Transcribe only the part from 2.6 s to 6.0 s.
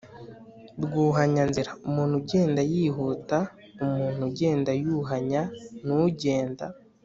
yihuta umuntu ugenda yuhanya ni